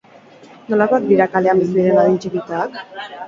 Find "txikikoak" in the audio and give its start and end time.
2.25-2.81